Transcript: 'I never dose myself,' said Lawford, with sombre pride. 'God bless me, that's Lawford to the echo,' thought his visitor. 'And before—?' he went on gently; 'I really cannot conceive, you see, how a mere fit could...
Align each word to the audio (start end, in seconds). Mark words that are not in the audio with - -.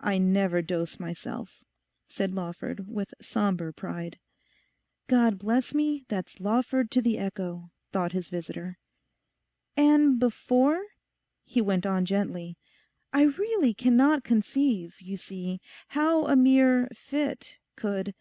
'I 0.00 0.18
never 0.18 0.60
dose 0.60 0.98
myself,' 0.98 1.62
said 2.08 2.32
Lawford, 2.34 2.88
with 2.88 3.14
sombre 3.20 3.72
pride. 3.72 4.18
'God 5.06 5.38
bless 5.38 5.72
me, 5.72 6.04
that's 6.08 6.40
Lawford 6.40 6.90
to 6.90 7.00
the 7.00 7.16
echo,' 7.16 7.70
thought 7.92 8.10
his 8.10 8.26
visitor. 8.28 8.80
'And 9.76 10.18
before—?' 10.18 10.82
he 11.44 11.60
went 11.60 11.86
on 11.86 12.04
gently; 12.04 12.58
'I 13.12 13.22
really 13.38 13.72
cannot 13.72 14.24
conceive, 14.24 15.00
you 15.00 15.16
see, 15.16 15.60
how 15.90 16.26
a 16.26 16.34
mere 16.34 16.88
fit 16.92 17.58
could... 17.76 18.16